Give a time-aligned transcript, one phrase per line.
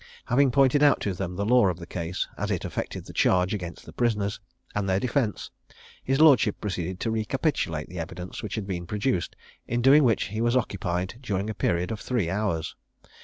[0.25, 3.53] Having pointed out to them the law of the case, as it affected the charge
[3.53, 4.39] against the prisoners,
[4.73, 5.51] and their defence,
[6.03, 9.35] his lordship proceeded to recapitulate the evidence which had been produced,
[9.67, 12.75] in doing which he was occupied during a period of three hours.